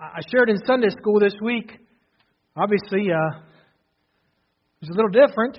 [0.00, 1.72] I shared in Sunday school this week.
[2.56, 3.38] Obviously, uh,
[4.80, 5.58] it was a little different.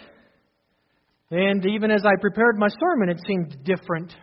[1.29, 4.13] And even as I prepared my sermon, it seemed different.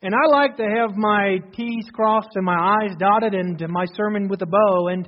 [0.00, 4.28] And I like to have my T's crossed and my I's dotted and my sermon
[4.28, 4.88] with a bow.
[4.88, 5.06] And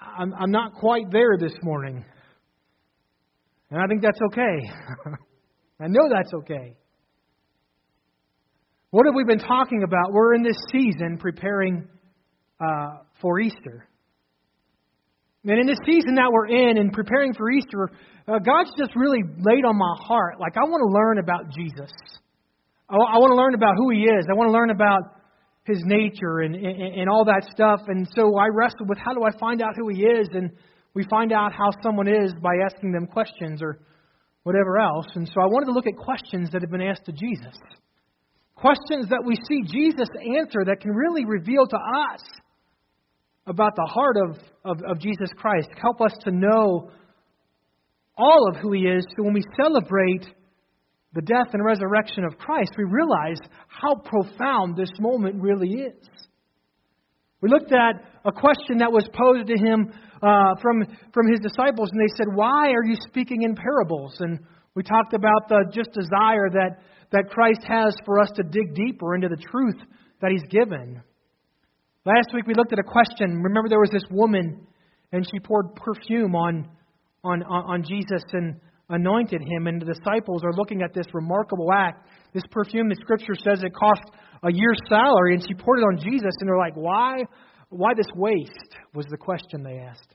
[0.00, 2.06] I'm, I'm not quite there this morning.
[3.70, 4.70] And I think that's okay.
[5.80, 6.74] I know that's okay.
[8.90, 10.12] What have we been talking about?
[10.12, 11.88] We're in this season preparing
[12.60, 13.88] uh, for Easter.
[15.44, 17.90] And in this season that we're in and preparing for Easter,
[18.26, 20.40] uh, God's just really laid on my heart.
[20.40, 21.92] Like, I want to learn about Jesus.
[22.90, 24.26] I, I want to learn about who He is.
[24.28, 25.02] I want to learn about
[25.64, 27.80] His nature and, and, and all that stuff.
[27.86, 30.28] And so I wrestled with how do I find out who He is?
[30.32, 30.50] And
[30.94, 33.78] we find out how someone is by asking them questions or
[34.42, 35.06] whatever else.
[35.14, 37.54] And so I wanted to look at questions that have been asked to Jesus.
[38.56, 42.22] Questions that we see Jesus answer that can really reveal to us
[43.46, 45.68] about the heart of, of, of Jesus Christ.
[45.80, 46.90] Help us to know
[48.16, 50.26] all of who He is so when we celebrate
[51.16, 56.08] the death and resurrection of Christ, we realize how profound this moment really is.
[57.40, 61.90] We looked at a question that was posed to him uh, from, from his disciples,
[61.92, 64.16] and they said, Why are you speaking in parables?
[64.20, 64.40] And
[64.74, 66.80] we talked about the just desire that,
[67.12, 69.76] that Christ has for us to dig deeper into the truth
[70.20, 71.02] that he's given.
[72.06, 73.42] Last week we looked at a question.
[73.42, 74.64] Remember, there was this woman,
[75.10, 76.68] and she poured perfume on,
[77.24, 82.08] on, on Jesus and anointed him, and the disciples are looking at this remarkable act.
[82.32, 84.02] This perfume, the scripture says it cost
[84.44, 87.22] a year's salary, and she poured it on Jesus, and they're like, Why?
[87.70, 88.76] Why this waste?
[88.94, 90.14] was the question they asked.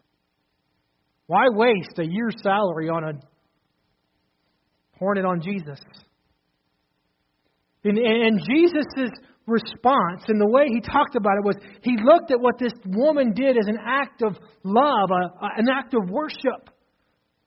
[1.28, 3.14] Why waste a year's salary on a
[4.98, 5.80] pouring it on Jesus?
[7.84, 9.12] And, and Jesus'
[9.48, 13.34] response and the way he talked about it was he looked at what this woman
[13.34, 16.70] did as an act of love, a, a, an act of worship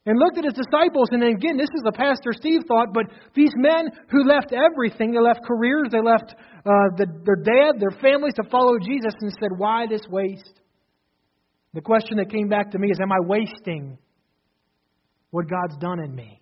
[0.07, 1.09] and looked at his disciples.
[1.13, 5.21] And again, this is a Pastor Steve thought, but these men who left everything, they
[5.21, 6.35] left careers, they left
[6.67, 10.61] uh, the, their dad, their families to follow Jesus, and said, Why this waste?
[11.73, 13.99] The question that came back to me is Am I wasting
[15.31, 16.41] what God's done in me?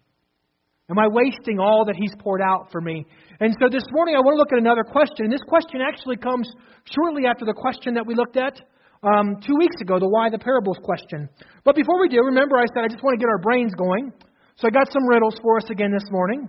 [0.91, 3.07] Am I wasting all that He's poured out for me?
[3.41, 5.27] And so this morning I want to look at another question.
[5.27, 6.51] And this question actually comes
[6.85, 8.61] shortly after the question that we looked at
[9.03, 11.29] um, two weeks ago, the why the parables question.
[11.65, 14.13] But before we do, remember I said I just want to get our brains going.
[14.57, 16.49] So I got some riddles for us again this morning.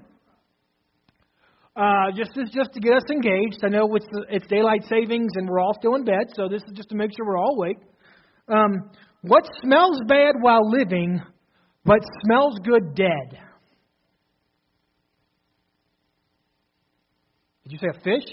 [1.76, 3.66] Uh, just just to get us engaged.
[3.66, 6.74] I know it's, it's daylight savings and we're all still in bed, so this is
[6.76, 7.78] just to make sure we're all awake.
[8.48, 8.92] Um,
[9.22, 11.20] what smells bad while living,
[11.86, 13.40] but smells good dead?
[17.63, 18.25] Did you say a fish?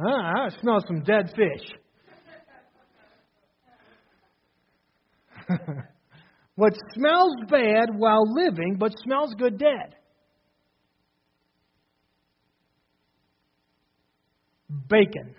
[0.00, 1.72] Ah, I smell some dead fish.
[6.56, 9.96] what smells bad while living, but smells good dead.
[14.88, 15.34] Bacon.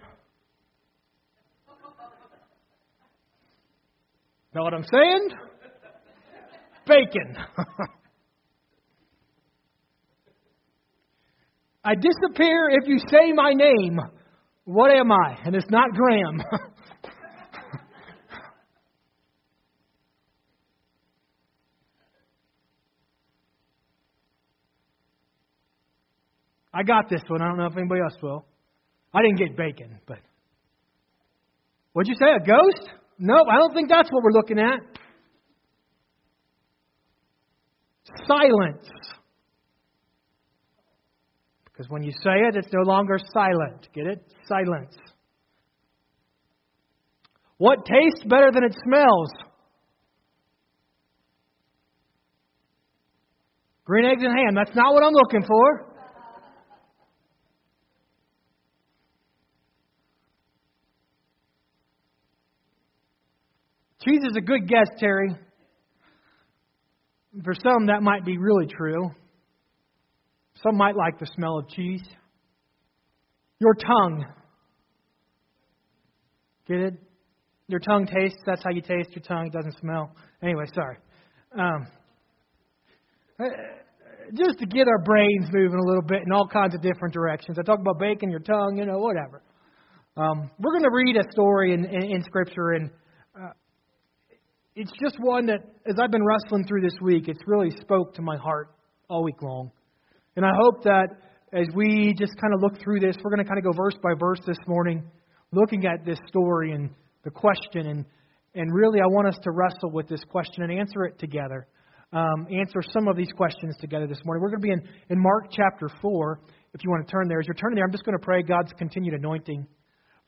[4.54, 5.30] Know what I'm saying?
[6.88, 7.36] Bacon.
[11.86, 14.00] I disappear if you say my name.
[14.64, 15.38] What am I?
[15.46, 16.42] And it's not Graham.
[26.74, 27.44] I got this one.
[27.44, 28.46] I don't know if anybody else will.
[29.14, 30.18] I didn't get bacon, but.
[31.94, 32.32] What'd you say?
[32.32, 32.90] A ghost?
[33.20, 34.80] Nope, I don't think that's what we're looking at.
[38.28, 38.90] Silence.
[41.76, 43.90] Because when you say it, it's no longer silent.
[43.94, 44.24] Get it?
[44.48, 44.96] Silence.
[47.58, 49.30] What tastes better than it smells?
[53.84, 54.56] Green eggs and ham.
[54.56, 55.92] That's not what I'm looking for.
[64.02, 65.36] Cheese is a good guess, Terry.
[67.44, 69.12] For some, that might be really true.
[70.66, 72.02] Some might like the smell of cheese.
[73.60, 74.26] Your tongue.
[76.68, 76.94] Get it?
[77.68, 78.40] Your tongue tastes.
[78.48, 79.10] That's how you taste.
[79.12, 80.12] Your tongue it doesn't smell.
[80.42, 80.98] Anyway, sorry.
[81.58, 81.88] Um,
[83.40, 83.44] uh,
[84.34, 87.60] just to get our brains moving a little bit in all kinds of different directions.
[87.60, 89.44] I talk about bacon, your tongue, you know, whatever.
[90.18, 92.90] Um, we're going to read a story in, in, in Scripture, and
[93.40, 93.52] uh,
[94.76, 98.24] it's just one that, as I've been wrestling through this week, it's really spoke to
[98.24, 98.70] my heart
[99.10, 99.72] all week long.
[100.36, 101.08] And I hope that
[101.54, 103.96] as we just kind of look through this, we're going to kind of go verse
[104.04, 105.04] by verse this morning.
[105.52, 106.90] looking at this story and
[107.24, 108.06] the question, and,
[108.54, 111.68] and really I want us to wrestle with this question and answer it together.
[112.12, 114.42] Um, answer some of these questions together this morning.
[114.42, 116.40] We're going to be in, in Mark chapter 4.
[116.74, 118.44] If you want to turn there, as you're turning there, I'm just going to pray
[118.44, 119.66] God's continued anointing.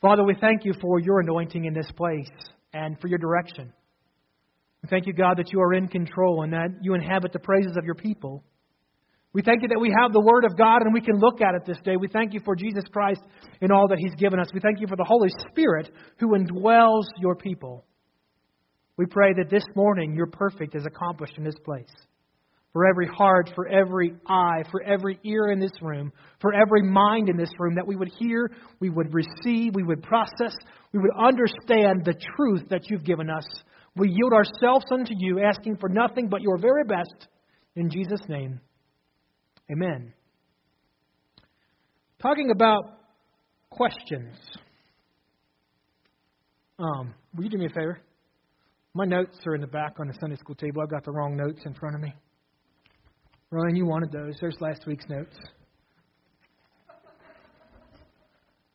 [0.01, 2.30] Father, we thank you for your anointing in this place
[2.74, 3.74] and for your direction.
[4.81, 7.75] We thank you, God, that you are in control and that you inhabit the praises
[7.77, 8.44] of your people.
[9.34, 11.54] We thank you that we have the Word of God and we can look at
[11.54, 11.96] it this day.
[11.96, 13.22] We thank you for Jesus Christ
[13.62, 14.48] in all that He's given us.
[14.54, 17.86] We thank you for the Holy Spirit who indwells your people.
[18.98, 21.92] We pray that this morning your perfect is accomplished in this place.
[22.74, 27.30] For every heart, for every eye, for every ear in this room, for every mind
[27.30, 30.56] in this room, that we would hear, we would receive, we would process,
[30.94, 33.46] we would understand the truth that you've given us.
[33.96, 37.28] We yield ourselves unto you, asking for nothing but your very best.
[37.76, 38.60] In Jesus' name.
[39.72, 40.14] Amen.
[42.22, 43.00] Talking about
[43.69, 44.36] questions.
[46.80, 48.00] Um, will you do me a favor?
[48.94, 50.81] My notes are in the back on the Sunday school table.
[50.81, 52.14] I've got the wrong notes in front of me.
[53.52, 54.36] Ryan, you wanted those.
[54.42, 55.36] There's last week's notes.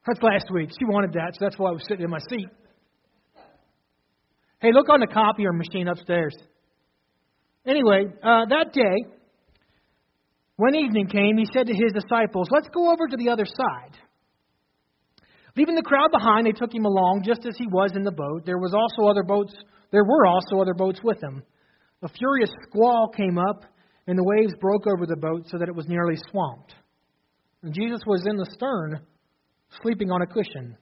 [0.07, 0.71] That's last week.
[0.79, 2.49] She wanted that, so that's why I was sitting in my seat.
[4.61, 6.35] Hey, look on the copier machine upstairs.
[7.67, 9.07] Anyway, uh, that day,
[10.57, 13.97] when evening came, he said to his disciples, Let's go over to the other side.
[15.57, 18.47] Leaving the crowd behind, they took him along just as he was in the boat.
[18.47, 19.55] There was also other boats
[19.93, 21.43] there were also other boats with him.
[22.03, 23.65] A furious squall came up,
[24.07, 26.75] and the waves broke over the boat so that it was nearly swamped.
[27.63, 29.01] And Jesus was in the stern,
[29.83, 30.77] sleeping on a cushion.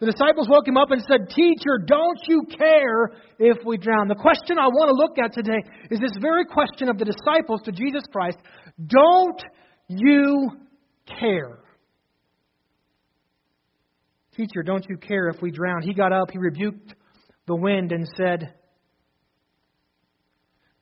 [0.00, 4.08] The disciples woke him up and said, Teacher, don't you care if we drown?
[4.08, 7.62] The question I want to look at today is this very question of the disciples
[7.64, 8.38] to Jesus Christ
[8.86, 9.40] Don't
[9.88, 10.50] you
[11.06, 11.58] care?
[14.36, 15.82] Teacher, don't you care if we drown?
[15.82, 16.94] He got up, he rebuked
[17.46, 18.52] the wind and said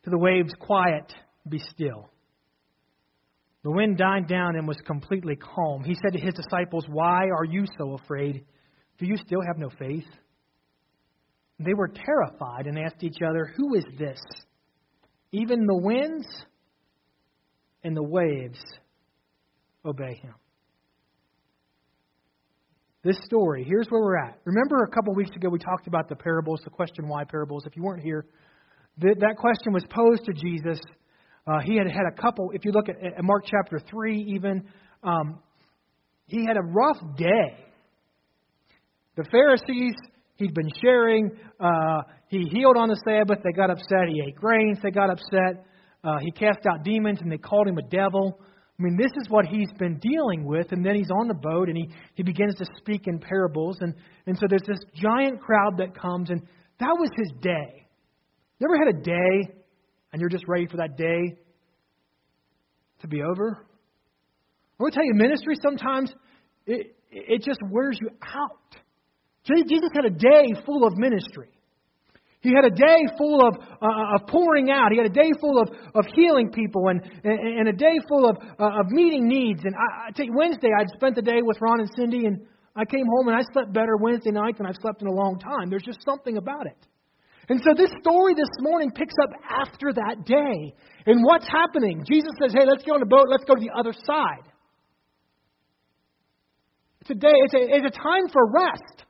[0.04, 1.12] to the waves, Quiet,
[1.46, 2.08] be still.
[3.62, 5.84] The wind died down and was completely calm.
[5.84, 8.44] He said to his disciples, Why are you so afraid?
[8.98, 10.06] Do you still have no faith?
[11.58, 14.20] They were terrified and asked each other, Who is this?
[15.32, 16.26] Even the winds
[17.84, 18.60] and the waves
[19.84, 20.34] obey him.
[23.04, 24.38] This story, here's where we're at.
[24.44, 27.64] Remember a couple weeks ago we talked about the parables, the question why parables.
[27.66, 28.26] If you weren't here,
[28.98, 30.78] that, question was posed to Jesus.
[31.46, 34.68] Uh, he had had a couple, if you look at, at Mark chapter 3, even,
[35.02, 35.40] um,
[36.26, 37.56] he had a rough day
[39.16, 39.94] the Pharisees,
[40.36, 41.30] he'd been sharing.
[41.60, 43.38] Uh, he healed on the Sabbath.
[43.44, 44.08] They got upset.
[44.08, 44.78] He ate grains.
[44.82, 45.66] They got upset.
[46.02, 48.40] Uh, he cast out demons and they called him a devil.
[48.78, 50.72] I mean, this is what he's been dealing with.
[50.72, 53.76] And then he's on the boat and he, he begins to speak in parables.
[53.80, 53.94] And,
[54.26, 56.40] and so there's this giant crowd that comes, and
[56.80, 57.86] that was his day.
[58.58, 59.54] You ever had a day
[60.12, 61.36] and you're just ready for that day
[63.00, 63.66] to be over?
[64.80, 66.12] I to tell you, ministry sometimes,
[66.66, 68.81] it, it just wears you out.
[69.44, 71.48] Jesus had a day full of ministry.
[72.42, 74.90] He had a day full of, uh, of pouring out.
[74.90, 78.28] He had a day full of, of healing people and, and, and a day full
[78.28, 79.62] of, uh, of meeting needs.
[79.64, 82.44] And I, I you, Wednesday, I'd spent the day with Ron and Cindy, and
[82.74, 85.38] I came home and I slept better Wednesday night than I've slept in a long
[85.38, 85.70] time.
[85.70, 86.78] There's just something about it.
[87.48, 90.74] And so this story this morning picks up after that day.
[91.06, 92.02] And what's happening?
[92.10, 93.26] Jesus says, hey, let's get on a boat.
[93.28, 94.50] Let's go to the other side.
[97.02, 99.04] It's a day, it's a, it's a time for rest.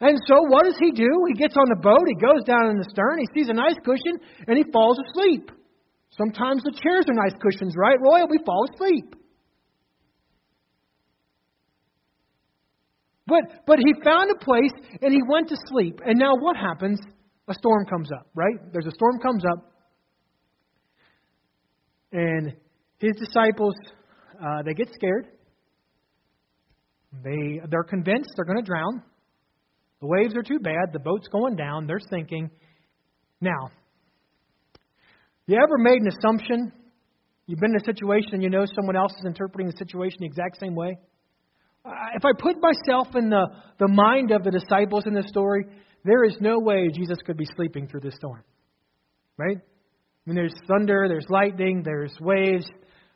[0.00, 1.08] And so what does he do?
[1.28, 3.76] He gets on the boat, he goes down in the stern, he sees a nice
[3.84, 4.16] cushion,
[4.48, 5.50] and he falls asleep.
[6.16, 7.96] Sometimes the chairs are nice cushions, right?
[8.00, 9.14] Royal, we fall asleep.
[13.26, 16.00] But but he found a place and he went to sleep.
[16.04, 16.98] And now what happens?
[17.48, 18.56] A storm comes up, right?
[18.72, 19.72] There's a storm comes up.
[22.12, 22.54] And
[22.98, 23.74] his disciples,
[24.42, 25.28] uh, they get scared.
[27.22, 29.02] They they're convinced they're going to drown.
[30.00, 30.92] The waves are too bad.
[30.92, 31.86] The boat's going down.
[31.86, 32.50] They're sinking.
[33.40, 33.70] Now,
[35.50, 36.72] you ever made an assumption?
[37.46, 40.26] You've been in a situation and you know someone else is interpreting the situation the
[40.26, 40.96] exact same way?
[42.14, 43.46] If I put myself in the,
[43.80, 45.64] the mind of the disciples in this story,
[46.04, 48.44] there is no way Jesus could be sleeping through this storm.
[49.38, 49.56] Right?
[49.56, 52.66] I mean, there's thunder, there's lightning, there's waves,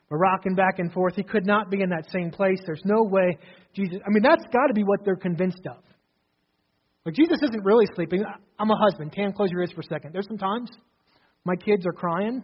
[0.09, 1.15] we're rocking back and forth.
[1.15, 2.59] He could not be in that same place.
[2.65, 3.37] There's no way
[3.73, 3.99] Jesus.
[4.05, 5.81] I mean, that's got to be what they're convinced of.
[7.05, 8.23] Like Jesus isn't really sleeping.
[8.57, 9.13] I'm a husband.
[9.13, 10.13] Tam, close your ears for a second.
[10.13, 10.71] There's some times
[11.43, 12.43] my kids are crying,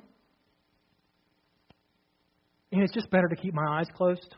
[2.72, 4.36] and it's just better to keep my eyes closed.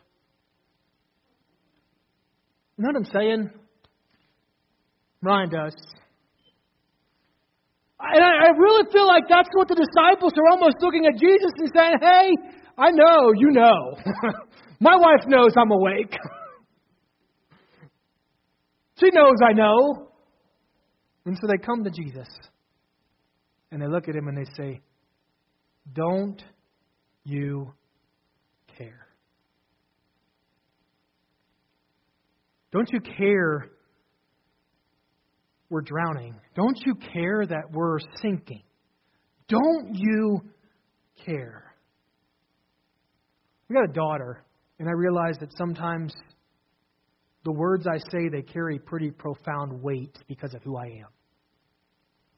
[2.78, 3.50] You know what I'm saying?
[5.22, 5.76] Ryan does.
[8.00, 11.52] And I, I really feel like that's what the disciples are almost looking at Jesus
[11.58, 12.32] and saying, Hey,
[12.76, 13.96] I know, you know.
[14.80, 16.12] My wife knows I'm awake.
[19.00, 20.08] she knows I know.
[21.26, 22.28] And so they come to Jesus
[23.70, 24.80] and they look at him and they say,
[25.92, 26.42] Don't
[27.24, 27.72] you
[28.76, 29.06] care?
[32.72, 33.70] Don't you care
[35.70, 36.34] we're drowning?
[36.54, 38.62] Don't you care that we're sinking?
[39.48, 40.40] Don't you
[41.24, 41.74] care?
[43.68, 44.44] We got a daughter,
[44.78, 46.12] and I realize that sometimes
[47.44, 51.08] the words I say they carry pretty profound weight because of who I am.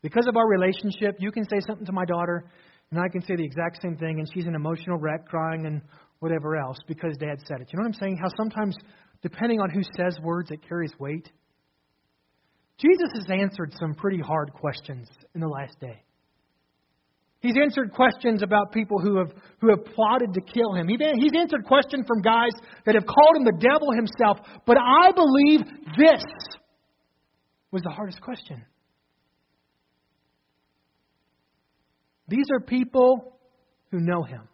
[0.03, 2.51] Because of our relationship, you can say something to my daughter,
[2.91, 5.81] and I can say the exact same thing, and she's an emotional wreck, crying and
[6.21, 7.69] whatever else because dad said it.
[7.73, 8.19] You know what I'm saying?
[8.23, 8.77] How sometimes,
[9.23, 11.31] depending on who says words, it carries weight.
[12.79, 16.03] Jesus has answered some pretty hard questions in the last day.
[17.41, 20.89] He's answered questions about people who have, who have plotted to kill him.
[20.89, 22.53] He's answered questions from guys
[22.87, 24.39] that have called him the devil himself.
[24.67, 25.61] But I believe
[25.97, 26.25] this
[27.71, 28.65] was the hardest question.
[32.29, 33.39] These are people
[33.91, 34.49] who know him.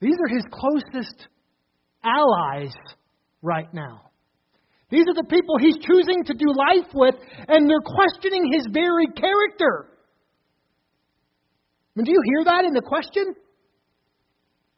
[0.00, 1.28] These are his closest
[2.02, 2.74] allies
[3.42, 4.10] right now.
[4.90, 7.14] These are the people he's choosing to do life with,
[7.48, 9.90] and they're questioning his very character.
[11.94, 13.34] I mean, do you hear that in the question?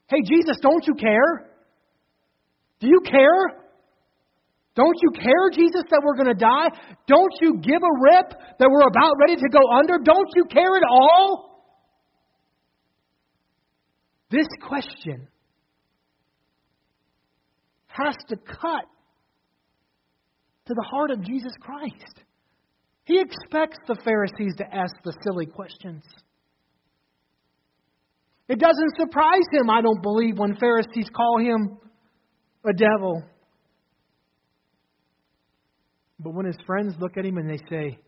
[0.09, 1.51] Hey, Jesus, don't you care?
[2.81, 3.63] Do you care?
[4.75, 6.69] Don't you care, Jesus, that we're going to die?
[7.07, 9.99] Don't you give a rip that we're about ready to go under?
[10.05, 11.65] Don't you care at all?
[14.31, 15.29] This question
[17.87, 18.85] has to cut
[20.67, 22.21] to the heart of Jesus Christ.
[23.05, 26.03] He expects the Pharisees to ask the silly questions.
[28.49, 31.79] It doesn't surprise him, I don't believe, when Pharisees call him
[32.65, 33.25] a devil.
[36.21, 37.99] But when his friends look at him and they say,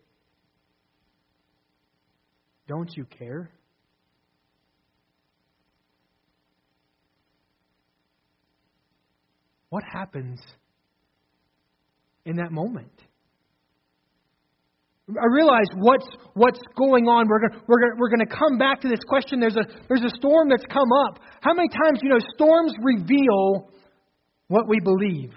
[2.67, 3.51] Don't you care?
[9.69, 10.39] What happens
[12.25, 12.91] in that moment?
[15.17, 17.27] I realize what's what's going on.
[17.27, 19.39] We're going we're going we're to come back to this question.
[19.39, 21.19] There's a there's a storm that's come up.
[21.41, 23.71] How many times you know storms reveal
[24.47, 25.33] what we believe?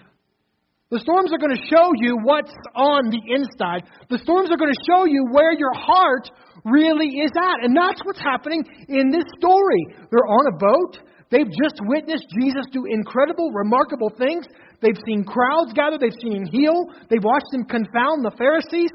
[0.92, 3.88] The storms are going to show you what's on the inside.
[4.12, 6.28] The storms are going to show you where your heart
[6.68, 7.64] really is at.
[7.64, 8.60] And that's what's happening
[8.92, 9.88] in this story.
[10.12, 11.00] They're on a boat.
[11.32, 14.44] They've just witnessed Jesus do incredible, remarkable things.
[14.82, 15.96] They've seen crowds gather.
[15.96, 16.92] They've seen him heal.
[17.08, 18.92] They've watched him confound the Pharisees.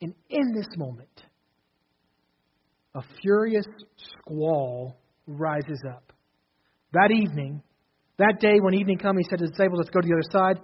[0.00, 1.08] And in this moment,
[2.94, 3.66] a furious
[4.20, 6.12] squall rises up.
[6.92, 7.62] That evening,
[8.18, 10.30] that day when evening came, he said to the disciples, Let's go to the other
[10.30, 10.62] side.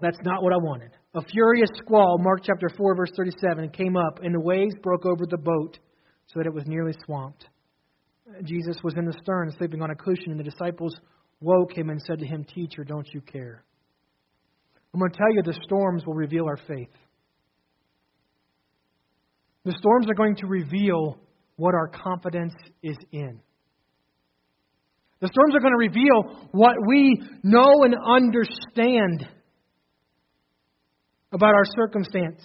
[0.00, 0.90] That's not what I wanted.
[1.14, 5.24] A furious squall, Mark chapter 4, verse 37, came up, and the waves broke over
[5.28, 5.78] the boat
[6.26, 7.46] so that it was nearly swamped.
[8.42, 10.94] Jesus was in the stern, sleeping on a cushion, and the disciples
[11.40, 13.64] woke him and said to him, Teacher, don't you care?
[14.92, 16.90] I'm going to tell you the storms will reveal our faith.
[19.64, 21.18] The storms are going to reveal
[21.56, 23.40] what our confidence is in.
[25.20, 29.26] The storms are going to reveal what we know and understand
[31.32, 32.42] about our circumstance.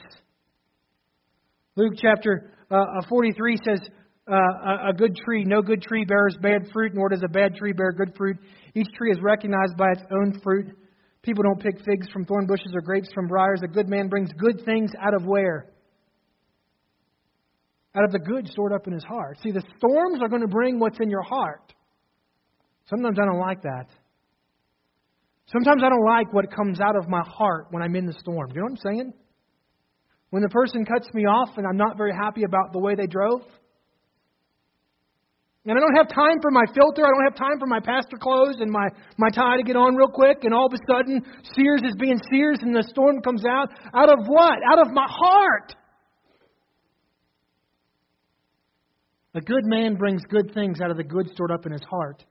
[1.75, 3.79] Luke chapter uh, 43 says,
[4.31, 7.73] uh, a good tree, no good tree bears bad fruit, nor does a bad tree
[7.73, 8.37] bear good fruit.
[8.75, 10.67] Each tree is recognized by its own fruit.
[11.23, 13.61] People don't pick figs from thorn bushes or grapes from briars.
[13.63, 15.71] A good man brings good things out of where?
[17.95, 19.37] Out of the good stored up in his heart.
[19.41, 21.73] See, the storms are going to bring what's in your heart.
[22.89, 23.87] Sometimes I don't like that.
[25.51, 28.51] Sometimes I don't like what comes out of my heart when I'm in the storm.
[28.53, 29.13] You know what I'm saying?
[30.29, 33.07] When the person cuts me off and I'm not very happy about the way they
[33.07, 33.41] drove.
[35.65, 37.05] And I don't have time for my filter.
[37.05, 39.95] I don't have time for my pastor clothes and my, my tie to get on
[39.95, 40.43] real quick.
[40.43, 43.69] And all of a sudden, Sears is being Sears and the storm comes out.
[43.93, 44.57] Out of what?
[44.71, 45.75] Out of my heart.
[49.35, 52.23] A good man brings good things out of the good stored up in his heart.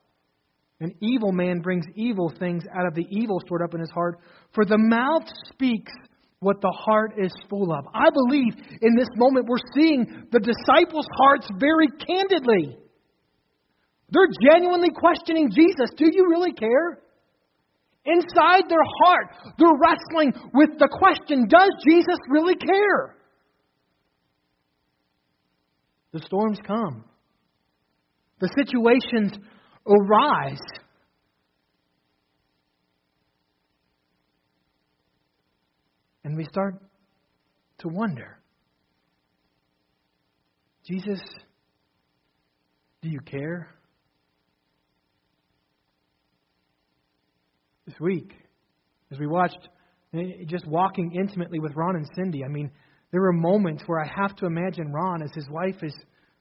[0.81, 4.19] An evil man brings evil things out of the evil stored up in his heart.
[4.55, 5.93] For the mouth speaks
[6.41, 7.87] what the heart is full of.
[7.93, 12.79] I believe in this moment we're seeing the disciples' hearts very candidly.
[14.11, 15.91] They're genuinely questioning Jesus.
[15.97, 17.03] Do you really care?
[18.05, 23.18] Inside their heart, they're wrestling with the question Does Jesus really care?
[26.13, 27.05] The storms come,
[28.41, 29.33] the situations
[29.87, 30.61] arise.
[36.25, 36.75] And we start
[37.79, 38.39] to wonder
[40.89, 41.21] Jesus,
[43.03, 43.69] do you care?
[47.87, 48.33] This week,
[49.13, 49.69] as we watched
[50.15, 52.71] eh, just walking intimately with Ron and Cindy, I mean,
[53.11, 55.95] there were moments where I have to imagine Ron as his wife is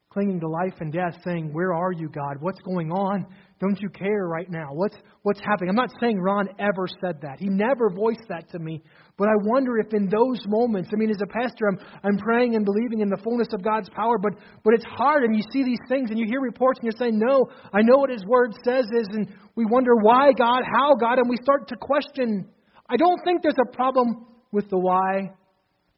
[0.10, 2.38] clinging to life and death, saying, Where are you, God?
[2.40, 3.26] What's going on?
[3.60, 4.70] Don't you care right now?
[4.72, 5.70] What's, what's happening?
[5.70, 7.40] I'm not saying Ron ever said that.
[7.40, 8.82] He never voiced that to me.
[9.18, 12.56] But I wonder if in those moments, I mean, as a pastor, I'm, I'm praying
[12.56, 14.34] and believing in the fullness of God's power, but,
[14.64, 17.20] but it's hard, and you see these things, and you hear reports, and you're saying,
[17.20, 21.18] No, I know what His Word says is, and we wonder why, God, how, God,
[21.20, 22.48] and we start to question.
[22.90, 25.32] I don't think there's a problem with the why,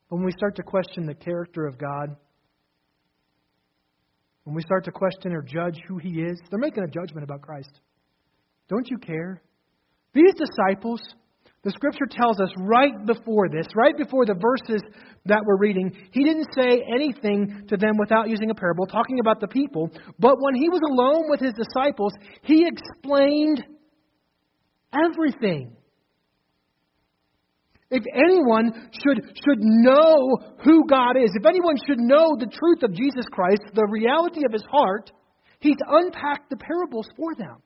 [0.10, 2.16] when we start to question the character of God.
[4.44, 7.42] When we start to question or judge who He is, they're making a judgment about
[7.42, 7.80] Christ.
[8.68, 9.42] Don't you care?
[10.14, 11.02] These disciples,
[11.64, 14.82] the scripture tells us right before this, right before the verses
[15.26, 19.40] that we're reading, he didn't say anything to them without using a parable, talking about
[19.40, 19.92] the people.
[20.18, 23.64] But when he was alone with his disciples, he explained
[24.92, 25.76] everything.
[27.92, 32.94] If anyone should, should know who God is, if anyone should know the truth of
[32.94, 35.12] Jesus Christ, the reality of his heart,
[35.60, 37.58] he's unpacked the parables for them.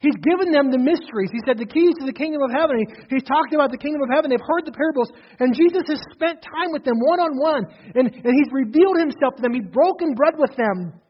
[0.00, 1.30] He's given them the mysteries.
[1.32, 2.78] He said the keys to the kingdom of heaven.
[2.78, 4.30] He, he's talked about the kingdom of heaven.
[4.30, 5.10] They've heard the parables.
[5.40, 7.66] And Jesus has spent time with them one on one.
[7.96, 9.54] And he's revealed himself to them.
[9.54, 11.00] He's broken bread with them.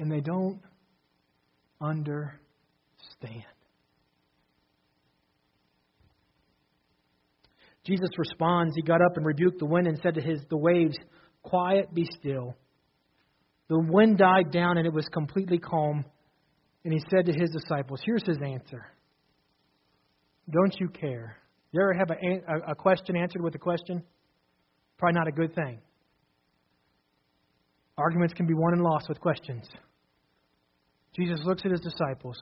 [0.00, 0.58] And they don't
[1.80, 2.45] understand.
[7.86, 8.74] Jesus responds.
[8.74, 10.96] He got up and rebuked the wind and said to his the waves,
[11.42, 12.56] Quiet, be still.
[13.68, 16.04] The wind died down and it was completely calm.
[16.84, 18.86] And he said to his disciples, Here's his answer
[20.50, 21.36] Don't you care?
[21.72, 24.02] You ever have a, a, question answered with a question?
[24.98, 25.80] Probably not a good thing.
[27.98, 29.68] Arguments can be won and lost with questions.
[31.14, 32.36] Jesus looks at his disciples.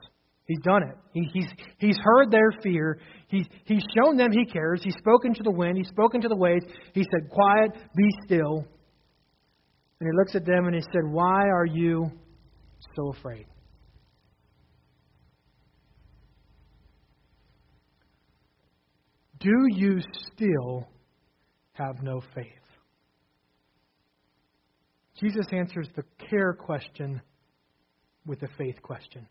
[0.45, 0.95] He's done it.
[1.13, 1.47] He, he's,
[1.79, 2.99] he's heard their fear.
[3.27, 4.81] He's, he's shown them he cares.
[4.83, 5.77] He's spoken to the wind.
[5.77, 6.65] He's spoken to the waves.
[6.93, 8.67] He said, Quiet, be still.
[9.99, 12.11] And he looks at them and he said, Why are you
[12.95, 13.47] so afraid?
[19.39, 19.99] Do you
[20.33, 20.87] still
[21.73, 22.47] have no faith?
[25.19, 27.21] Jesus answers the care question
[28.25, 29.27] with a faith question.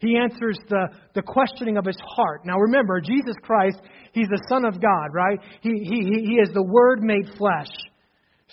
[0.00, 2.42] He answers the, the questioning of his heart.
[2.44, 3.80] Now remember, Jesus Christ,
[4.12, 5.38] he's the Son of God, right?
[5.60, 7.68] He, he, he is the Word made flesh.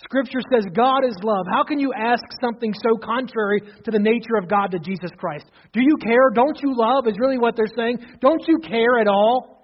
[0.04, 1.46] Scripture says God is love.
[1.50, 5.46] How can you ask something so contrary to the nature of God to Jesus Christ?
[5.72, 6.30] Do you care?
[6.34, 7.08] Don't you love?
[7.08, 7.98] Is really what they're saying.
[8.20, 9.58] Don't you care at all?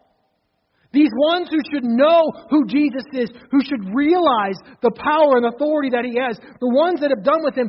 [0.93, 5.91] These ones who should know who Jesus is, who should realize the power and authority
[5.91, 7.69] that he has, the ones that have done with him,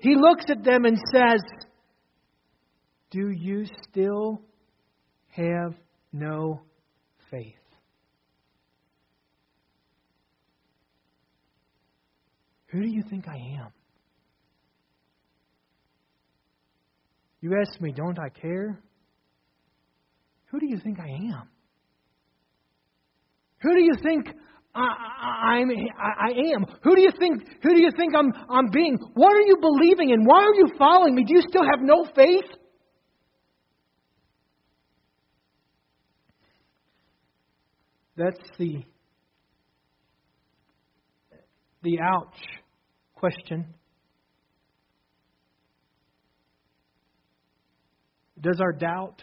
[0.00, 1.40] he looks at them and says,
[3.10, 4.42] Do you still
[5.30, 5.74] have
[6.12, 6.60] no
[7.30, 7.54] faith?
[12.68, 13.72] Who do you think I am?
[17.40, 18.78] You ask me, don't I care?
[20.50, 21.48] Who do you think I am?
[23.62, 24.28] Who do you think
[24.74, 26.64] I, am I, I am?
[26.82, 27.42] Who do you think?
[27.62, 28.32] Who do you think I'm?
[28.50, 28.98] I'm being?
[29.14, 30.24] What are you believing in?
[30.24, 31.24] Why are you following me?
[31.24, 32.44] Do you still have no faith?
[38.18, 38.82] That's the
[41.84, 42.34] the ouch
[43.14, 43.64] question.
[48.40, 49.22] Does our doubt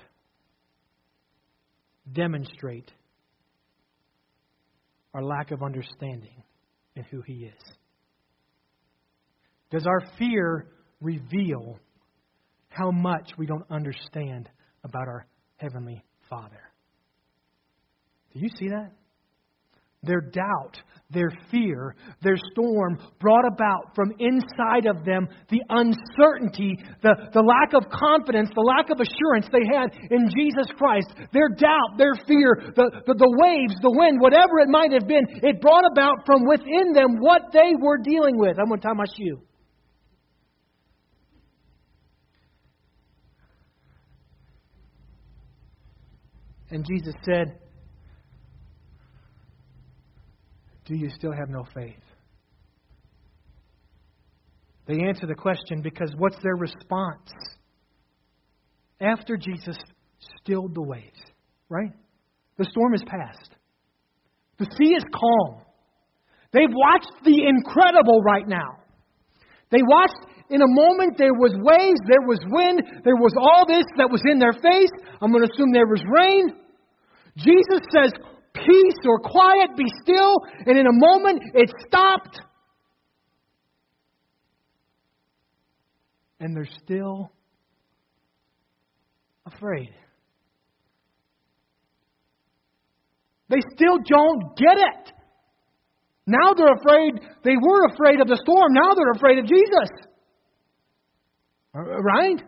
[2.10, 2.90] demonstrate
[5.14, 6.44] our lack of understanding
[6.96, 7.76] in who He is?
[9.72, 10.68] Does our fear
[11.02, 11.80] reveal
[12.70, 14.50] how much we don't understand
[14.86, 15.26] about our
[15.58, 16.62] Heavenly Father?
[18.36, 18.92] Do you see that?
[20.04, 20.78] Their doubt,
[21.10, 27.74] their fear, their storm brought about from inside of them the uncertainty, the, the lack
[27.74, 31.08] of confidence, the lack of assurance they had in Jesus Christ.
[31.32, 35.24] Their doubt, their fear, the, the, the waves, the wind, whatever it might have been,
[35.42, 38.60] it brought about from within them what they were dealing with.
[38.60, 39.40] I'm going to tie my shoe.
[46.70, 47.65] And Jesus said,
[50.86, 51.96] Do you still have no faith?
[54.88, 57.32] They answer the question because what's their response?
[59.02, 59.78] After Jesus
[60.42, 61.20] stilled the waves,
[61.70, 61.92] right?
[62.58, 63.50] The storm is past.
[64.58, 65.62] The sea is calm.
[66.54, 68.80] They've watched the incredible right now.
[69.72, 70.16] They watched
[70.50, 74.22] in a moment there was waves, there was wind, there was all this that was
[74.30, 74.94] in their face.
[75.20, 76.54] I'm going to assume there was rain.
[77.36, 78.14] Jesus says,
[78.66, 82.40] Peace or quiet, be still, and in a moment it stopped.
[86.40, 87.32] And they're still
[89.46, 89.92] afraid.
[93.50, 95.12] They still don't get it.
[96.28, 99.90] Now they're afraid, they were afraid of the storm, now they're afraid of Jesus.
[101.76, 102.42] Uh, right?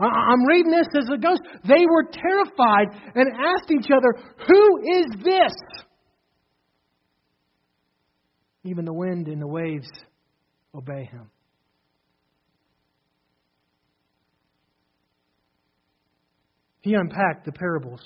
[0.00, 1.38] I'm reading this as it goes.
[1.64, 4.14] They were terrified and asked each other,
[4.46, 5.52] Who is this?
[8.64, 9.88] Even the wind and the waves
[10.74, 11.30] obey him.
[16.80, 18.00] He unpacked the parables.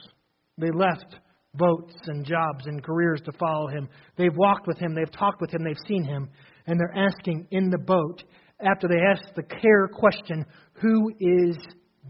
[0.58, 1.16] They left
[1.54, 3.88] boats and jobs and careers to follow him.
[4.16, 6.28] They've walked with him, they've talked with him, they've seen him,
[6.66, 8.24] and they're asking in the boat,
[8.60, 10.44] after they ask the care question,
[10.80, 11.56] Who is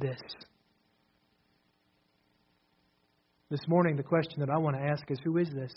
[0.01, 0.19] this?
[3.51, 5.73] This morning, the question that I want to ask is Who is this?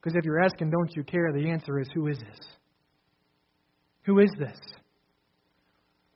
[0.00, 1.32] Because if you're asking, Don't you care?
[1.32, 2.38] the answer is Who is this?
[4.04, 4.58] Who is this?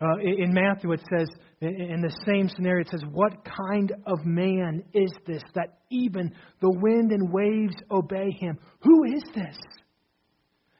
[0.00, 1.28] Uh, in Matthew, it says,
[1.62, 6.70] in the same scenario, it says, What kind of man is this that even the
[6.70, 8.58] wind and waves obey him?
[8.80, 9.56] Who is this?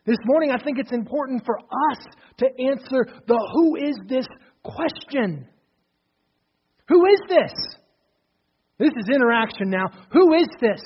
[0.04, 1.98] This morning, I think it's important for us
[2.38, 4.26] to answer the who is this
[4.66, 5.46] question.
[6.88, 7.52] Who is this?
[8.78, 9.86] This is interaction now.
[10.12, 10.82] Who is this?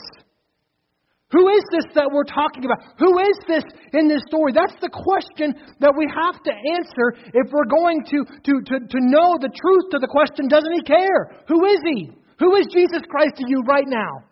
[1.33, 2.83] Who is this that we're talking about?
[2.99, 3.63] Who is this
[3.93, 4.53] in this story?
[4.53, 8.99] That's the question that we have to answer if we're going to, to, to, to
[8.99, 11.31] know the truth to the question, doesn't he care?
[11.47, 12.11] Who is he?
[12.41, 14.27] Who is Jesus Christ to you right now?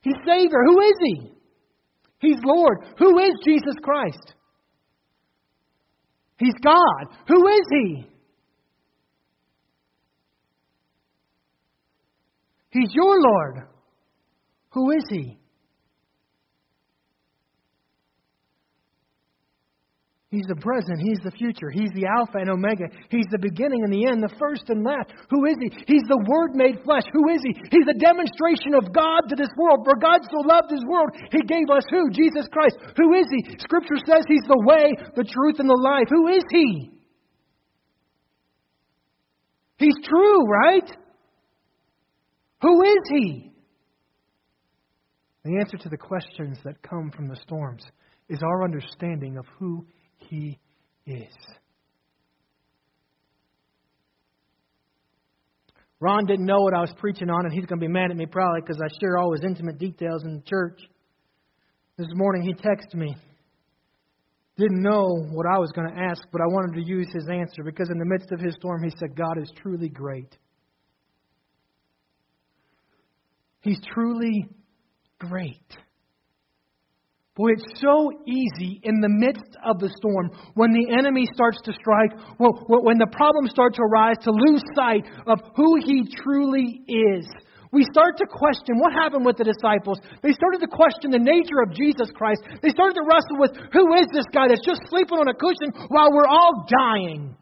[0.00, 0.64] He's Savior.
[0.64, 1.32] Who is he?
[2.20, 2.78] He's Lord.
[2.98, 4.34] Who is Jesus Christ?
[6.40, 7.14] He's God.
[7.28, 8.06] Who is he?
[12.70, 13.68] He's your Lord.
[14.70, 15.39] Who is he?
[20.30, 21.02] He's the present.
[21.02, 21.74] He's the future.
[21.74, 22.86] He's the Alpha and Omega.
[23.10, 25.10] He's the beginning and the end, the first and last.
[25.26, 25.74] Who is He?
[25.90, 27.02] He's the Word made flesh.
[27.10, 27.50] Who is He?
[27.66, 29.82] He's the demonstration of God to this world.
[29.82, 32.14] For God so loved His world, He gave us who?
[32.14, 32.78] Jesus Christ.
[32.94, 33.58] Who is He?
[33.58, 36.06] Scripture says He's the way, the truth, and the life.
[36.06, 36.94] Who is He?
[39.82, 40.86] He's true, right?
[42.62, 43.50] Who is He?
[45.42, 47.82] The answer to the questions that come from the storms
[48.28, 49.84] is our understanding of who
[50.28, 50.58] He
[51.06, 51.26] is.
[56.00, 58.16] Ron didn't know what I was preaching on, and he's going to be mad at
[58.16, 60.80] me probably because I share all his intimate details in the church.
[61.98, 63.14] This morning he texted me.
[64.56, 67.62] Didn't know what I was going to ask, but I wanted to use his answer
[67.64, 70.36] because in the midst of his storm, he said, God is truly great.
[73.60, 74.48] He's truly
[75.18, 75.60] great.
[77.40, 80.28] Boy, it's so easy in the midst of the storm,
[80.60, 85.08] when the enemy starts to strike, when the problems start to arise, to lose sight
[85.24, 87.24] of who he truly is.
[87.72, 90.04] We start to question what happened with the disciples.
[90.20, 92.44] They started to question the nature of Jesus Christ.
[92.60, 95.72] They started to wrestle with who is this guy that's just sleeping on a cushion
[95.88, 97.40] while we're all dying?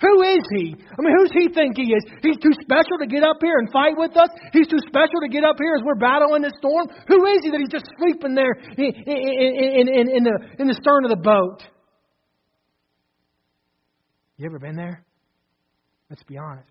[0.00, 0.76] Who is he?
[0.78, 2.04] I mean, who's he think he is?
[2.22, 4.28] He's too special to get up here and fight with us?
[4.52, 6.86] He's too special to get up here as we're battling this storm?
[7.08, 10.74] Who is he that he's just sleeping there in, in, in, in, the, in the
[10.74, 11.64] stern of the boat?
[14.36, 15.04] You ever been there?
[16.10, 16.68] Let's be honest.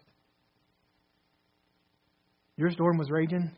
[2.56, 3.52] Your storm was raging.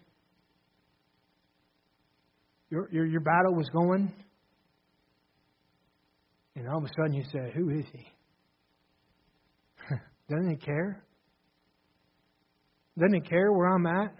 [2.71, 4.11] Your, your, your battle was going.
[6.55, 8.07] And all of a sudden you said, Who is he?
[10.29, 11.03] Doesn't he care?
[12.97, 14.13] Doesn't he care where I'm at?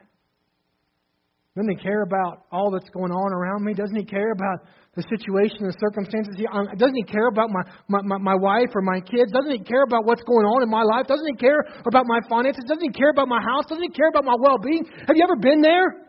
[1.55, 3.73] Doesn't he care about all that's going on around me?
[3.73, 4.63] Doesn't he care about
[4.95, 6.33] the situation, the circumstances?
[6.77, 9.31] Doesn't he care about my, my, my, my wife or my kids?
[9.31, 11.05] Doesn't he care about what's going on in my life?
[11.07, 12.63] Doesn't he care about my finances?
[12.63, 13.65] Doesn't he care about my house?
[13.67, 14.85] Doesn't he care about my well being?
[15.05, 16.08] Have you ever been there?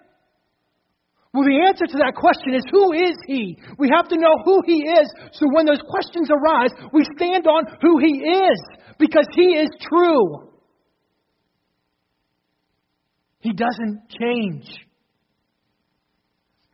[1.33, 3.57] Well, the answer to that question is who is He?
[3.79, 7.65] We have to know who He is so when those questions arise, we stand on
[7.81, 8.61] who He is
[8.99, 10.51] because He is true.
[13.39, 14.67] He doesn't change.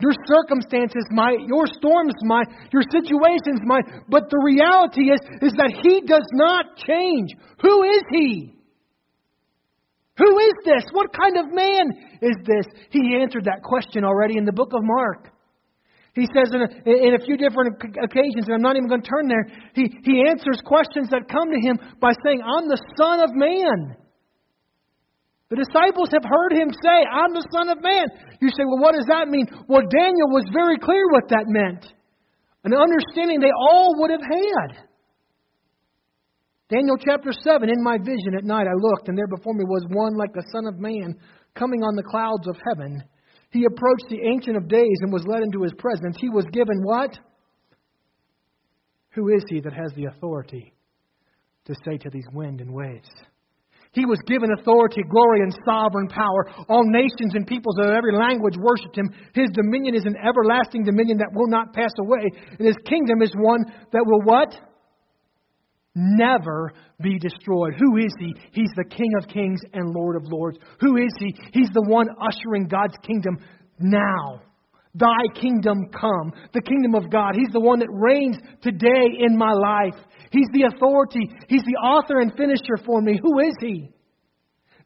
[0.00, 5.72] Your circumstances might, your storms might, your situations might, but the reality is, is that
[5.82, 7.30] He does not change.
[7.60, 8.55] Who is He?
[10.18, 10.84] Who is this?
[10.92, 12.64] What kind of man is this?
[12.90, 15.32] He answered that question already in the book of Mark.
[16.16, 19.08] He says in a, in a few different occasions, and I'm not even going to
[19.08, 19.44] turn there,
[19.76, 24.00] he, he answers questions that come to him by saying, I'm the Son of Man.
[25.52, 28.08] The disciples have heard him say, I'm the Son of Man.
[28.40, 29.44] You say, well, what does that mean?
[29.68, 31.84] Well, Daniel was very clear what that meant.
[32.64, 34.85] An understanding they all would have had.
[36.68, 39.86] Daniel chapter 7, in my vision at night I looked, and there before me was
[39.90, 41.14] one like the Son of Man
[41.54, 43.04] coming on the clouds of heaven.
[43.50, 46.16] He approached the Ancient of Days and was led into his presence.
[46.18, 47.16] He was given what?
[49.10, 50.74] Who is he that has the authority
[51.66, 53.08] to say to these wind and waves?
[53.92, 56.50] He was given authority, glory, and sovereign power.
[56.68, 59.08] All nations and peoples of every language worshiped him.
[59.32, 62.26] His dominion is an everlasting dominion that will not pass away.
[62.58, 64.52] And his kingdom is one that will what?
[65.98, 67.72] Never be destroyed.
[67.78, 68.34] Who is he?
[68.52, 70.58] He's the King of kings and Lord of lords.
[70.80, 71.34] Who is he?
[71.54, 73.38] He's the one ushering God's kingdom
[73.78, 74.42] now.
[74.94, 76.32] Thy kingdom come.
[76.52, 77.34] The kingdom of God.
[77.34, 79.96] He's the one that reigns today in my life.
[80.30, 81.30] He's the authority.
[81.48, 83.18] He's the author and finisher for me.
[83.22, 83.88] Who is He?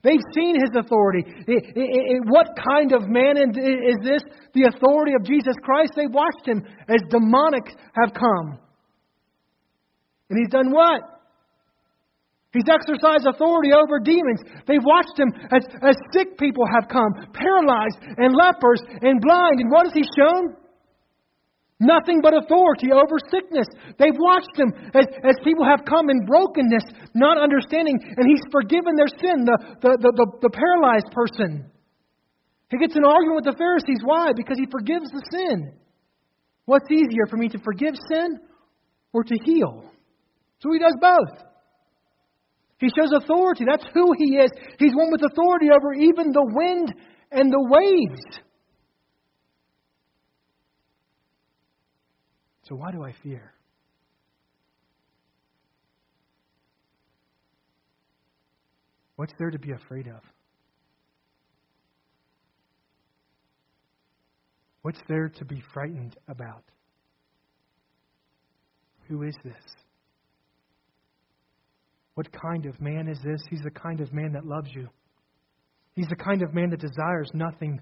[0.03, 1.25] They've seen His authority.
[1.27, 4.23] It, it, it, what kind of man is this?
[4.55, 5.93] The authority of Jesus Christ?
[5.97, 7.67] They've watched Him as demonic
[8.01, 8.59] have come.
[10.31, 11.21] And He's done what?
[12.53, 14.43] He's exercised authority over demons.
[14.67, 19.63] They've watched him as, as sick people have come, paralyzed and lepers and blind.
[19.63, 20.59] And what has he shown?
[21.79, 23.71] Nothing but authority over sickness.
[23.97, 28.99] They've watched him as, as people have come in brokenness, not understanding, and he's forgiven
[28.99, 31.71] their sin, the, the, the, the, the paralyzed person.
[32.69, 34.03] He gets an argument with the Pharisees.
[34.03, 34.33] Why?
[34.35, 35.73] Because he forgives the sin.
[36.67, 38.41] What's easier for me to forgive sin
[39.13, 39.91] or to heal?
[40.61, 41.47] So he does both.
[42.79, 43.65] He shows authority.
[43.69, 44.51] That's who he is.
[44.79, 46.95] He's one with authority over even the wind
[47.31, 48.41] and the waves.
[52.69, 53.53] So why do I fear?
[59.17, 60.23] What's there to be afraid of?
[64.83, 66.65] What's there to be frightened about?
[69.09, 69.55] Who is this?
[72.21, 73.41] What kind of man is this?
[73.49, 74.91] He's the kind of man that loves you.
[75.95, 77.81] He's the kind of man that desires nothing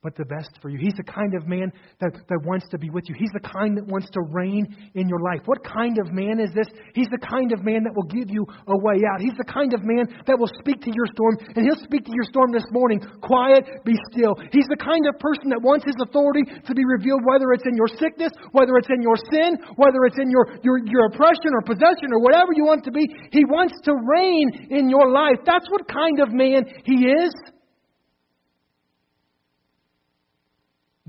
[0.00, 0.80] but the best for you.
[0.80, 1.68] He's the kind of man
[2.00, 3.14] that, that wants to be with you.
[3.20, 4.64] He's the kind that wants to reign
[4.96, 5.44] in your life.
[5.44, 6.72] What kind of man is this?
[6.96, 9.20] He's the kind of man that will give you a way out.
[9.20, 12.14] He's the kind of man that will speak to your storm, and he'll speak to
[12.16, 13.04] your storm this morning.
[13.20, 14.40] Quiet, be still.
[14.56, 17.76] He's the kind of person that wants his authority to be revealed, whether it's in
[17.76, 21.60] your sickness, whether it's in your sin, whether it's in your, your, your oppression or
[21.60, 23.04] possession or whatever you want to be.
[23.36, 25.44] He wants to reign in your life.
[25.44, 27.36] That's what kind of man he is.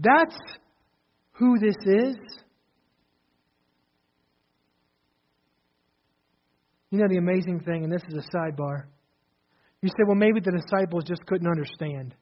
[0.01, 0.35] That's
[1.33, 2.15] who this is.
[6.89, 8.85] You know the amazing thing, and this is a sidebar.
[9.81, 12.15] You say, well, maybe the disciples just couldn't understand.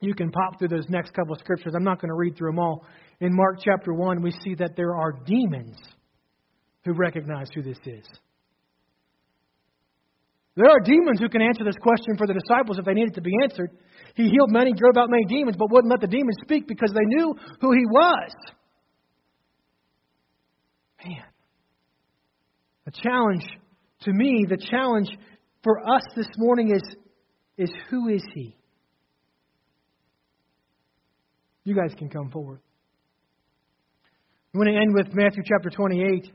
[0.00, 1.72] You can pop through those next couple of scriptures.
[1.74, 2.84] I'm not going to read through them all.
[3.20, 5.76] In Mark chapter 1, we see that there are demons
[6.84, 8.04] who recognize who this is.
[10.56, 13.14] There are demons who can answer this question for the disciples if they need it
[13.14, 13.70] to be answered.
[14.14, 17.04] He healed many, drove out many demons, but wouldn't let the demons speak because they
[17.04, 18.30] knew who he was.
[21.04, 21.22] Man.
[22.86, 23.44] The challenge
[24.02, 25.08] to me, the challenge
[25.62, 26.82] for us this morning is,
[27.58, 28.56] is who is he?
[31.64, 32.60] You guys can come forward.
[34.54, 36.32] I'm going to end with Matthew chapter 28.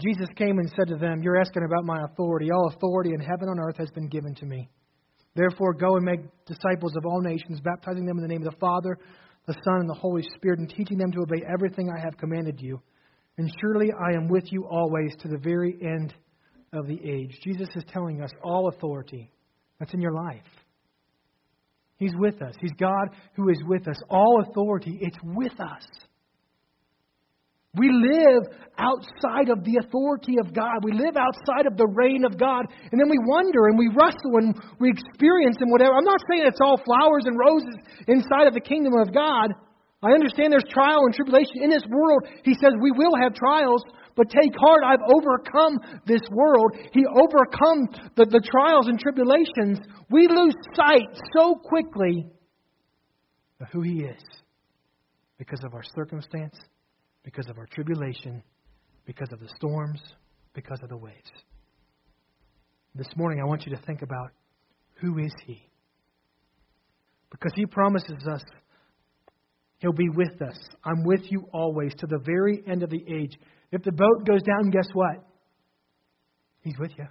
[0.00, 2.50] Jesus came and said to them, You're asking about my authority.
[2.50, 4.68] All authority in heaven and earth has been given to me.
[5.34, 8.58] Therefore, go and make disciples of all nations, baptizing them in the name of the
[8.58, 8.98] Father,
[9.46, 12.60] the Son, and the Holy Spirit, and teaching them to obey everything I have commanded
[12.60, 12.80] you.
[13.38, 16.14] And surely I am with you always to the very end
[16.72, 17.38] of the age.
[17.42, 19.30] Jesus is telling us all authority
[19.78, 20.42] that's in your life.
[21.96, 22.54] He's with us.
[22.60, 23.96] He's God who is with us.
[24.08, 25.84] All authority, it's with us.
[27.76, 30.82] We live outside of the authority of God.
[30.82, 32.66] We live outside of the reign of God.
[32.90, 35.94] And then we wonder and we wrestle and we experience and whatever.
[35.94, 37.78] I'm not saying it's all flowers and roses
[38.08, 39.54] inside of the kingdom of God.
[40.02, 42.26] I understand there's trial and tribulation in this world.
[42.42, 43.82] He says we will have trials,
[44.16, 46.72] but take heart, I've overcome this world.
[46.92, 49.78] He overcome the, the trials and tribulations.
[50.10, 51.06] We lose sight
[51.36, 52.26] so quickly
[53.60, 54.22] of who He is
[55.38, 56.56] because of our circumstance,
[57.22, 58.42] because of our tribulation,
[59.06, 60.00] because of the storms,
[60.54, 61.30] because of the waves.
[62.94, 64.30] This morning, I want you to think about
[65.00, 65.62] who is He?
[67.30, 68.42] Because He promises us
[69.80, 70.56] He'll be with us.
[70.84, 73.32] I'm with you always to the very end of the age.
[73.72, 75.24] If the boat goes down, guess what?
[76.60, 77.06] He's with you.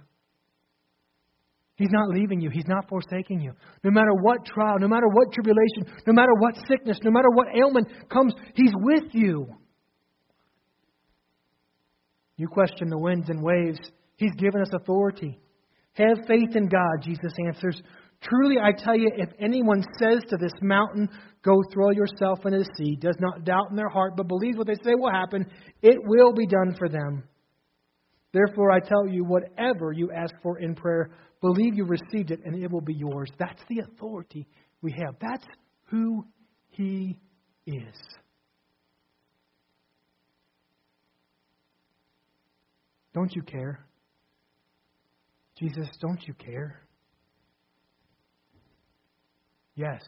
[1.74, 2.50] He's not leaving you.
[2.50, 3.54] He's not forsaking you.
[3.82, 7.48] No matter what trial, no matter what tribulation, no matter what sickness, no matter what
[7.56, 9.48] ailment comes, He's with you.
[12.40, 13.78] You question the winds and waves.
[14.16, 15.38] He's given us authority.
[15.92, 17.82] Have faith in God, Jesus answers.
[18.22, 21.06] Truly, I tell you, if anyone says to this mountain,
[21.42, 24.66] Go throw yourself into the sea, does not doubt in their heart, but believes what
[24.66, 25.44] they say will happen,
[25.82, 27.24] it will be done for them.
[28.32, 31.10] Therefore, I tell you, whatever you ask for in prayer,
[31.42, 33.30] believe you received it, and it will be yours.
[33.38, 34.46] That's the authority
[34.80, 35.16] we have.
[35.20, 35.44] That's
[35.90, 36.24] who
[36.70, 37.18] He
[37.66, 37.96] is.
[43.12, 43.80] Don't you care?
[45.58, 46.80] Jesus, don't you care?
[49.74, 50.02] Yes.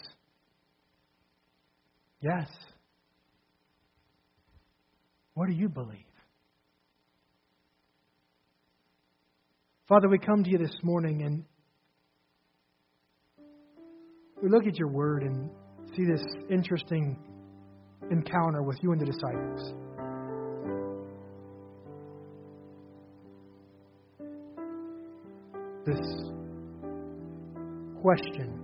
[2.21, 2.49] Yes.
[5.35, 5.99] What do you believe?
[9.89, 11.45] Father, we come to you this morning and
[14.43, 15.51] we look at your word and
[15.97, 17.19] see this interesting
[18.11, 19.75] encounter with you and the disciples.
[25.85, 25.99] This
[28.01, 28.63] question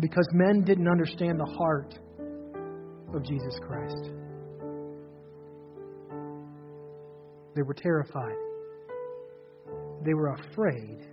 [0.00, 1.94] because men didn't understand the heart
[3.14, 4.10] of Jesus Christ.
[7.54, 8.36] They were terrified.
[10.04, 11.06] They were afraid.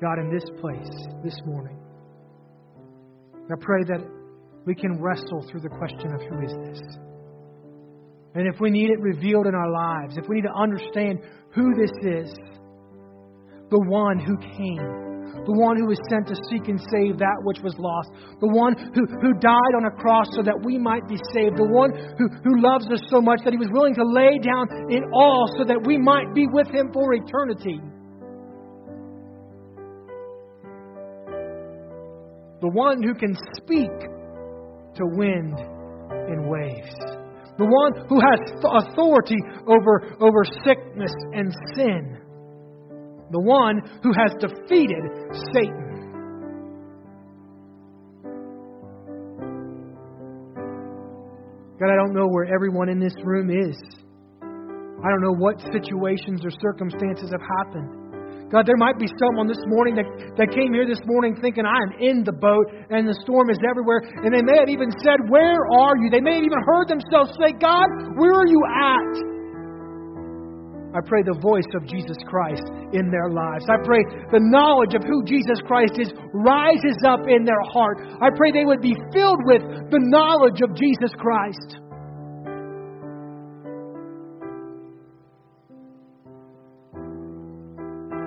[0.00, 1.78] God, in this place, this morning,
[3.50, 4.04] I pray that
[4.66, 7.03] we can wrestle through the question of who is this?
[8.34, 11.20] And if we need it revealed in our lives, if we need to understand
[11.54, 12.34] who this is,
[13.70, 17.60] the one who came the one who was sent to seek and save that which
[17.60, 18.08] was lost,
[18.40, 21.68] the one who, who died on a cross so that we might be saved, the
[21.68, 25.04] one who, who loves us so much that he was willing to lay down in
[25.12, 27.80] all so that we might be with him for eternity.
[32.62, 33.92] The one who can speak
[34.96, 35.58] to wind
[36.08, 37.23] and waves.
[37.56, 38.40] The one who has
[38.90, 42.24] authority over, over sickness and sin
[43.34, 45.02] the one who has defeated
[45.52, 45.90] Satan.
[51.80, 53.76] God, I don't know where everyone in this room is.
[54.40, 58.03] I don't know what situations or circumstances have happened.
[58.54, 60.06] God, there might be someone this morning that,
[60.38, 63.58] that came here this morning thinking, I am in the boat and the storm is
[63.66, 63.98] everywhere.
[64.22, 66.06] And they may have even said, Where are you?
[66.06, 69.34] They may have even heard themselves say, God, where are you at?
[70.94, 72.62] I pray the voice of Jesus Christ
[72.94, 73.66] in their lives.
[73.66, 73.98] I pray
[74.30, 77.98] the knowledge of who Jesus Christ is rises up in their heart.
[78.22, 81.82] I pray they would be filled with the knowledge of Jesus Christ.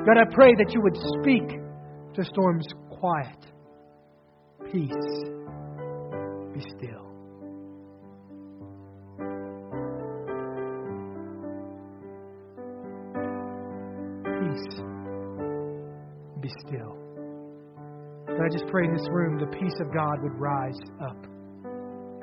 [0.07, 1.59] God, I pray that you would speak
[2.13, 3.45] to storms quiet,
[4.71, 4.87] peace,
[6.53, 7.03] be still.
[14.23, 14.79] Peace.
[16.39, 16.95] Be still.
[18.29, 21.17] And I just pray in this room the peace of God would rise up.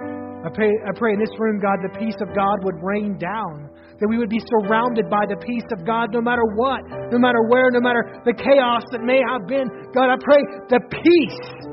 [0.00, 3.68] I pray, I pray in this room, God, the peace of God would rain down.
[4.00, 6.80] That we would be surrounded by the peace of God no matter what,
[7.12, 9.68] no matter where, no matter the chaos that may have been.
[9.94, 11.70] God, I pray the peace.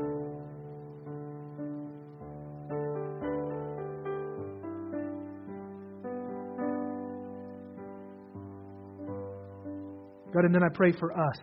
[10.32, 11.38] God, and then I pray for us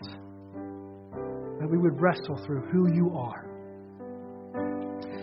[1.59, 3.48] that we would wrestle through who you are.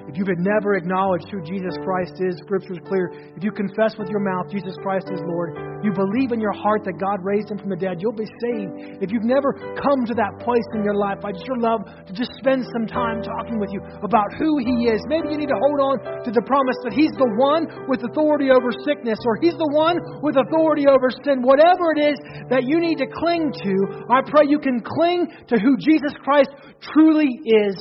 [0.07, 3.11] If you've never acknowledged who Jesus Christ is, Scripture is clear.
[3.35, 6.87] If you confess with your mouth Jesus Christ is Lord, you believe in your heart
[6.87, 9.03] that God raised him from the dead, you'll be saved.
[9.03, 12.31] If you've never come to that place in your life, I'd sure love to just
[12.39, 15.03] spend some time talking with you about who He is.
[15.11, 18.55] Maybe you need to hold on to the promise that He's the one with authority
[18.55, 21.43] over sickness, or He's the one with authority over sin.
[21.43, 23.75] Whatever it is that you need to cling to,
[24.07, 26.55] I pray you can cling to who Jesus Christ
[26.95, 27.75] truly is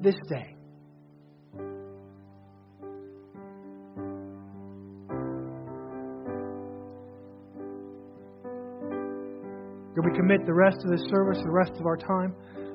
[0.00, 0.55] this day.
[10.16, 12.32] Commit the rest of this service, the rest of our time.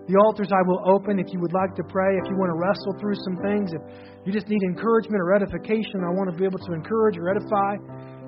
[0.09, 2.57] The altars I will open if you would like to pray, if you want to
[2.57, 3.81] wrestle through some things, if
[4.25, 7.77] you just need encouragement or edification, I want to be able to encourage or edify.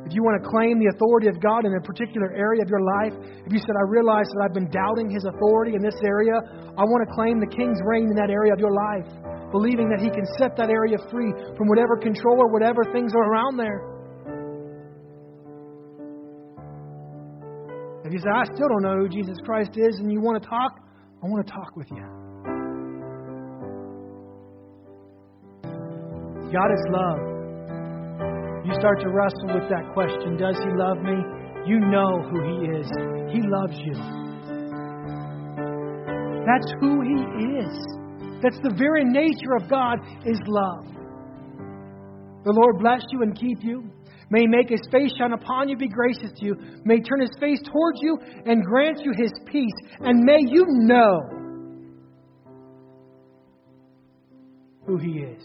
[0.06, 2.84] If you want to claim the authority of God in a particular area of your
[2.84, 3.16] life,
[3.48, 6.36] if you said, I realize that I've been doubting His authority in this area,
[6.76, 9.08] I want to claim the King's reign in that area of your life,
[9.56, 13.32] believing that He can set that area free from whatever control or whatever things are
[13.32, 13.93] around there.
[18.14, 20.78] You say, I still don't know who Jesus Christ is, and you want to talk,
[21.24, 22.06] I want to talk with you.
[26.54, 27.18] God is love.
[28.70, 31.18] You start to wrestle with that question Does He love me?
[31.66, 32.86] You know who He is.
[33.34, 33.98] He loves you.
[36.46, 37.18] That's who He
[37.66, 37.74] is.
[38.44, 40.86] That's the very nature of God is love.
[42.46, 43.90] The Lord bless you and keep you.
[44.34, 46.56] May he make his face shine upon you, be gracious to you.
[46.86, 48.18] May he turn his face towards you
[48.48, 49.76] and grant you his peace.
[50.00, 51.22] And may you know
[54.88, 55.44] who he is.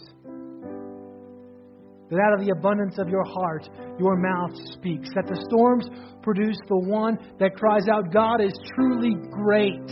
[2.09, 3.69] That out of the abundance of your heart,
[3.99, 5.09] your mouth speaks.
[5.13, 5.87] That the storms
[6.23, 9.85] produce the one that cries out, God is truly great.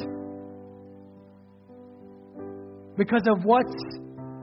[2.97, 3.75] Because of what's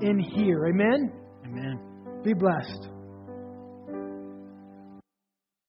[0.01, 0.67] in here.
[0.67, 1.13] Amen?
[1.45, 1.81] Amen.
[2.23, 2.94] Be blessed.